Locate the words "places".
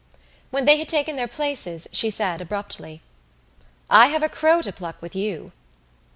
1.27-1.87